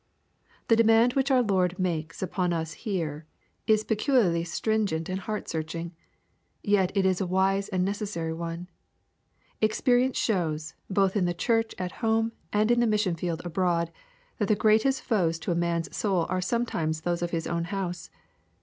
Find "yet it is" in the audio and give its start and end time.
6.63-7.21